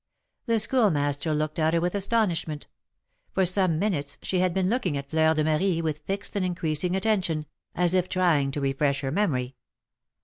[0.47, 2.65] The Schoolmaster looked at her with astonishment.
[3.35, 6.95] For some minutes she had been looking at Fleur de Marie with fixed and increasing
[6.95, 9.55] attention, as if trying to refresh her memory.